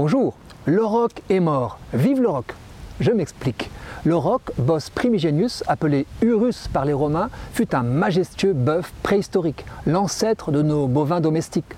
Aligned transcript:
Bonjour, 0.00 0.34
le 0.64 0.84
roc 0.84 1.10
est 1.28 1.40
mort. 1.40 1.80
Vive 1.92 2.22
le 2.22 2.28
roc 2.28 2.54
Je 3.00 3.10
m'explique. 3.10 3.68
Le 4.04 4.14
roc, 4.14 4.42
Bos 4.56 4.90
primigenius, 4.94 5.64
appelé 5.66 6.06
Urus 6.22 6.68
par 6.68 6.84
les 6.84 6.92
Romains, 6.92 7.30
fut 7.52 7.74
un 7.74 7.82
majestueux 7.82 8.52
bœuf 8.52 8.92
préhistorique, 9.02 9.64
l'ancêtre 9.86 10.52
de 10.52 10.62
nos 10.62 10.86
bovins 10.86 11.20
domestiques. 11.20 11.74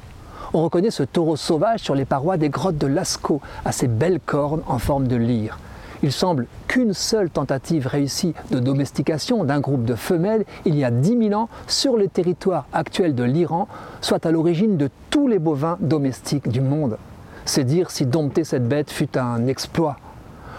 On 0.53 0.63
reconnaît 0.63 0.91
ce 0.91 1.03
taureau 1.03 1.37
sauvage 1.37 1.81
sur 1.81 1.95
les 1.95 2.05
parois 2.05 2.37
des 2.37 2.51
grottes 2.51 2.77
de 2.77 2.87
Lascaux, 2.87 3.41
à 3.65 3.73
ses 3.73 3.89
belles 3.89 4.21
cornes 4.21 4.65
en 4.67 4.79
forme 4.79 5.09
de 5.09 5.17
lyre. 5.17 5.59
Il 6.03 6.13
semble 6.13 6.47
qu'une 6.69 6.93
seule 6.93 7.31
tentative 7.31 7.87
réussie 7.87 8.35
de 8.51 8.59
domestication 8.59 9.45
d'un 9.45 9.61
groupe 9.61 9.87
de 9.87 9.95
femelles 9.95 10.45
il 10.67 10.77
y 10.77 10.85
a 10.85 10.91
10 10.91 11.29
000 11.31 11.41
ans 11.41 11.49
sur 11.69 11.97
le 11.97 12.07
territoire 12.07 12.67
actuel 12.75 13.15
de 13.15 13.25
l'Iran 13.25 13.67
soit 14.03 14.27
à 14.27 14.31
l'origine 14.31 14.77
de 14.77 14.91
tous 15.09 15.27
les 15.27 15.39
bovins 15.39 15.79
domestiques 15.81 16.51
du 16.51 16.61
monde. 16.61 16.99
C'est 17.45 17.65
dire 17.65 17.91
si 17.91 18.07
dompter 18.07 18.45
cette 18.45 18.69
bête 18.69 18.91
fut 18.91 19.17
un 19.19 19.47
exploit. 19.47 19.97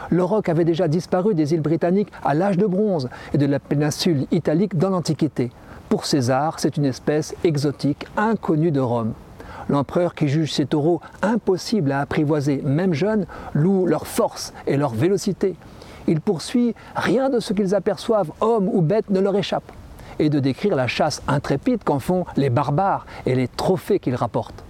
Le 0.09 0.23
roc 0.23 0.49
avait 0.49 0.66
déjà 0.66 0.88
disparu 0.88 1.35
des 1.35 1.53
îles 1.53 1.62
britanniques 1.62 2.12
à 2.23 2.34
l'âge 2.34 2.58
de 2.58 2.66
bronze 2.66 3.09
et 3.34 3.38
de 3.38 3.45
la 3.45 3.59
péninsule 3.59 4.27
italique 4.31 4.77
dans 4.77 4.89
l'Antiquité. 4.89 5.52
Pour 5.88 6.05
César, 6.05 6.59
c'est 6.59 6.77
une 6.77 6.86
espèce 6.86 7.36
exotique 7.44 8.05
inconnue 8.17 8.72
de 8.72 8.80
Rome. 8.80 9.13
L'empereur 9.70 10.16
qui 10.16 10.27
juge 10.27 10.52
ces 10.52 10.66
taureaux 10.66 11.02
impossibles 11.22 11.91
à 11.91 12.02
apprivoiser, 12.02 12.62
même 12.66 12.94
jeunes, 12.94 13.25
loue 13.53 13.86
leur 13.86 14.05
force 14.05 14.53
et 14.67 14.75
leur 14.75 14.94
vélocité. 14.94 15.55
Il 16.08 16.20
poursuit 16.20 16.75
rien 16.95 17.30
de 17.30 17.39
ce 17.39 17.53
qu'ils 17.53 17.75
aperçoivent, 17.75 18.31
hommes 18.42 18.67
ou 18.67 18.81
bêtes, 18.81 19.09
ne 19.09 19.20
leur 19.20 19.38
échappe, 19.38 19.72
et 20.20 20.30
de 20.30 20.39
décrire 20.39 20.75
la 20.75 20.88
chasse 20.88 21.22
intrépide 21.27 21.83
qu'en 21.83 22.00
font 22.00 22.25
les 22.36 22.50
barbares 22.50 23.05
et 23.25 23.36
les 23.36 23.48
trophées 23.48 24.00
qu'ils 24.00 24.16
rapportent. 24.16 24.61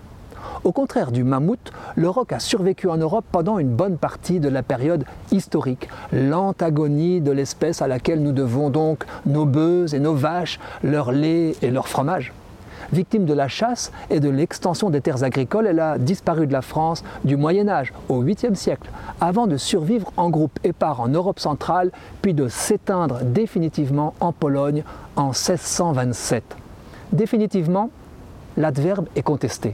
Au 0.64 0.72
contraire 0.72 1.12
du 1.12 1.24
mammouth, 1.24 1.72
le 1.96 2.08
roc 2.08 2.32
a 2.34 2.40
survécu 2.40 2.88
en 2.88 2.98
Europe 2.98 3.26
pendant 3.32 3.58
une 3.58 3.76
bonne 3.76 3.98
partie 3.98 4.40
de 4.40 4.48
la 4.48 4.62
période 4.62 5.06
historique, 5.32 5.90
l'antagonie 6.14 7.20
de 7.20 7.32
l'espèce 7.32 7.82
à 7.82 7.88
laquelle 7.88 8.22
nous 8.22 8.32
devons 8.32 8.70
donc 8.70 9.06
nos 9.26 9.46
bœufs 9.46 9.96
et 9.96 10.00
nos 10.00 10.14
vaches, 10.14 10.60
leur 10.84 11.12
lait 11.12 11.56
et 11.64 11.72
leur 11.72 11.88
fromage. 11.88 12.32
Victime 12.94 13.26
de 13.26 13.34
la 13.34 13.48
chasse 13.48 13.92
et 14.12 14.20
de 14.20 14.30
l'extension 14.30 14.92
des 14.92 15.02
terres 15.02 15.24
agricoles, 15.24 15.66
elle 15.66 15.80
a 15.80 15.98
disparu 15.98 16.46
de 16.46 16.54
la 16.54 16.62
France 16.62 17.04
du 17.24 17.38
Moyen 17.38 17.68
Âge 17.68 17.92
au 18.08 18.24
8e 18.24 18.54
siècle, 18.54 18.92
avant 19.20 19.48
de 19.48 19.58
survivre 19.58 20.12
en 20.16 20.30
groupe 20.30 20.60
épars 20.64 21.02
en 21.02 21.08
Europe 21.08 21.40
centrale, 21.40 21.92
puis 22.22 22.36
de 22.36 22.48
s'éteindre 22.48 23.22
définitivement 23.24 24.14
en 24.20 24.32
Pologne 24.32 24.84
en 25.16 25.30
1627. 25.30 26.44
Définitivement, 27.14 27.90
l'adverbe 28.58 29.08
est 29.16 29.24
contesté. 29.24 29.74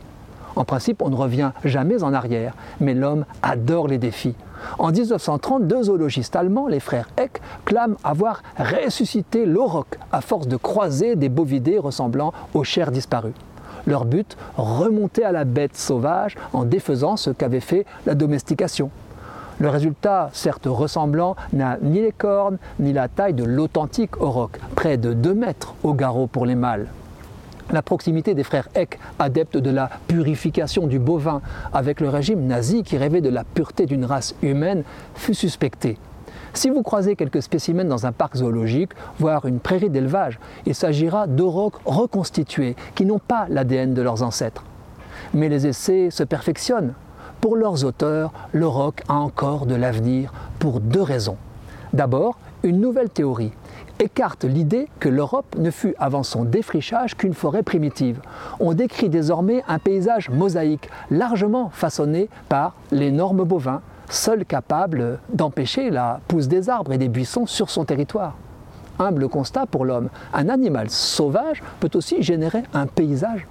En 0.57 0.65
principe, 0.65 1.03
on 1.03 1.09
ne 1.09 1.15
revient 1.15 1.51
jamais 1.63 2.01
en 2.01 2.15
arrière, 2.15 2.55
mais 2.79 2.95
l'homme 2.95 3.25
adore 3.43 3.87
les 3.87 3.99
défis. 3.99 4.33
En 4.79 4.91
1930, 4.91 5.67
deux 5.67 5.83
zoologistes 5.83 6.35
allemands, 6.35 6.67
les 6.67 6.79
frères 6.79 7.09
Eck, 7.15 7.41
clament 7.63 7.95
avoir 8.03 8.41
ressuscité 8.57 9.45
l'auroch 9.45 9.85
à 10.11 10.21
force 10.21 10.47
de 10.47 10.57
croiser 10.57 11.15
des 11.15 11.29
bovidés 11.29 11.77
ressemblant 11.77 12.33
aux 12.55 12.63
chairs 12.63 12.89
disparues. 12.91 13.35
Leur 13.85 14.05
but, 14.05 14.35
remonter 14.57 15.23
à 15.23 15.31
la 15.31 15.45
bête 15.45 15.77
sauvage 15.77 16.35
en 16.53 16.65
défaisant 16.65 17.17
ce 17.17 17.29
qu'avait 17.29 17.59
fait 17.59 17.85
la 18.07 18.15
domestication. 18.15 18.89
Le 19.59 19.69
résultat, 19.69 20.31
certes 20.33 20.65
ressemblant, 20.65 21.35
n'a 21.53 21.77
ni 21.83 22.01
les 22.01 22.11
cornes 22.11 22.57
ni 22.79 22.93
la 22.93 23.09
taille 23.09 23.35
de 23.35 23.43
l'authentique 23.43 24.19
auroch, 24.19 24.57
près 24.75 24.97
de 24.97 25.13
2 25.13 25.35
mètres 25.35 25.75
au 25.83 25.93
garrot 25.93 26.25
pour 26.25 26.47
les 26.47 26.55
mâles. 26.55 26.87
La 27.71 27.81
proximité 27.81 28.33
des 28.33 28.45
frères 28.45 28.69
Eck, 28.75 28.97
adeptes 29.19 29.57
de 29.57 29.69
la 29.69 29.89
purification 30.07 30.87
du 30.87 30.99
bovin, 30.99 31.41
avec 31.73 31.99
le 31.99 32.07
régime 32.07 32.45
nazi 32.45 32.81
qui 32.81 32.97
rêvait 32.97 33.19
de 33.19 33.29
la 33.29 33.43
pureté 33.43 33.85
d'une 33.85 34.05
race 34.05 34.35
humaine, 34.41 34.83
fut 35.15 35.33
suspectée. 35.33 35.97
Si 36.53 36.69
vous 36.69 36.81
croisez 36.81 37.17
quelques 37.17 37.41
spécimens 37.41 37.83
dans 37.83 38.05
un 38.05 38.13
parc 38.13 38.37
zoologique, 38.37 38.91
voire 39.19 39.45
une 39.45 39.59
prairie 39.59 39.89
d'élevage, 39.89 40.39
il 40.65 40.75
s'agira 40.75 41.27
d'aurochs 41.27 41.79
reconstitués 41.85 42.77
qui 42.95 43.05
n'ont 43.05 43.19
pas 43.19 43.47
l'ADN 43.49 43.93
de 43.93 44.01
leurs 44.01 44.23
ancêtres. 44.23 44.63
Mais 45.33 45.49
les 45.49 45.67
essais 45.67 46.09
se 46.09 46.23
perfectionnent. 46.23 46.93
Pour 47.41 47.57
leurs 47.57 47.83
auteurs, 47.83 48.31
l'auroch 48.53 48.95
a 49.09 49.15
encore 49.15 49.65
de 49.65 49.75
l'avenir 49.75 50.31
pour 50.57 50.79
deux 50.79 51.01
raisons. 51.01 51.37
D'abord, 51.91 52.37
une 52.63 52.79
nouvelle 52.79 53.09
théorie 53.09 53.51
écarte 53.99 54.43
l'idée 54.43 54.87
que 54.99 55.09
l'Europe 55.09 55.55
ne 55.57 55.71
fut 55.71 55.95
avant 55.99 56.23
son 56.23 56.43
défrichage 56.43 57.15
qu'une 57.15 57.33
forêt 57.33 57.63
primitive. 57.63 58.21
On 58.59 58.73
décrit 58.73 59.09
désormais 59.09 59.63
un 59.67 59.79
paysage 59.79 60.29
mosaïque, 60.29 60.89
largement 61.11 61.69
façonné 61.69 62.29
par 62.49 62.75
l'énorme 62.91 63.43
bovin, 63.43 63.81
seul 64.09 64.45
capable 64.45 65.19
d'empêcher 65.33 65.89
la 65.89 66.19
pousse 66.27 66.47
des 66.47 66.69
arbres 66.69 66.93
et 66.93 66.97
des 66.97 67.09
buissons 67.09 67.45
sur 67.45 67.69
son 67.69 67.85
territoire. 67.85 68.35
Humble 68.99 69.29
constat 69.29 69.65
pour 69.65 69.85
l'homme, 69.85 70.09
un 70.33 70.49
animal 70.49 70.89
sauvage 70.89 71.61
peut 71.79 71.91
aussi 71.93 72.23
générer 72.23 72.63
un 72.73 72.87
paysage. 72.87 73.47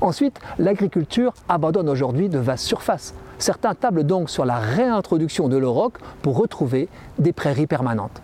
Ensuite, 0.00 0.38
l'agriculture 0.58 1.32
abandonne 1.48 1.88
aujourd'hui 1.88 2.28
de 2.28 2.38
vastes 2.38 2.66
surfaces. 2.66 3.14
Certains 3.38 3.74
tablent 3.74 4.04
donc 4.04 4.28
sur 4.28 4.44
la 4.44 4.58
réintroduction 4.58 5.48
de 5.48 5.56
l'auroch 5.56 5.94
pour 6.22 6.36
retrouver 6.36 6.88
des 7.18 7.32
prairies 7.32 7.66
permanentes. 7.66 8.20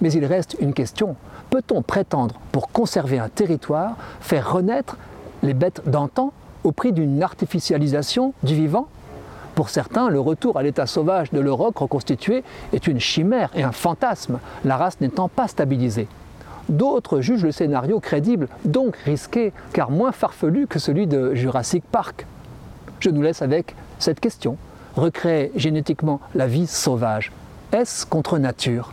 Mais 0.00 0.12
il 0.12 0.24
reste 0.24 0.56
une 0.60 0.74
question. 0.74 1.16
Peut-on 1.50 1.82
prétendre, 1.82 2.36
pour 2.52 2.70
conserver 2.70 3.18
un 3.18 3.28
territoire, 3.28 3.96
faire 4.20 4.52
renaître 4.52 4.96
les 5.42 5.54
bêtes 5.54 5.82
d'antan 5.86 6.32
au 6.64 6.72
prix 6.72 6.92
d'une 6.92 7.22
artificialisation 7.22 8.34
du 8.42 8.54
vivant? 8.54 8.88
Pour 9.54 9.70
certains, 9.70 10.08
le 10.08 10.20
retour 10.20 10.56
à 10.56 10.62
l'état 10.62 10.86
sauvage 10.86 11.32
de 11.32 11.40
l'Europe 11.40 11.78
reconstitué 11.78 12.44
est 12.72 12.86
une 12.86 13.00
chimère 13.00 13.50
et 13.56 13.64
un 13.64 13.72
fantasme, 13.72 14.38
la 14.64 14.76
race 14.76 15.00
n'étant 15.00 15.28
pas 15.28 15.48
stabilisée. 15.48 16.06
D'autres 16.68 17.20
jugent 17.20 17.44
le 17.44 17.50
scénario 17.50 17.98
crédible, 17.98 18.48
donc 18.64 18.96
risqué, 18.98 19.52
car 19.72 19.90
moins 19.90 20.12
farfelu 20.12 20.66
que 20.66 20.78
celui 20.78 21.06
de 21.06 21.34
Jurassic 21.34 21.82
Park. 21.90 22.26
Je 23.00 23.10
nous 23.10 23.22
laisse 23.22 23.42
avec 23.42 23.74
cette 23.98 24.20
question. 24.20 24.56
Recréer 24.94 25.50
génétiquement 25.56 26.20
la 26.34 26.46
vie 26.46 26.66
sauvage, 26.66 27.32
est-ce 27.72 28.04
contre 28.06 28.38
nature? 28.38 28.92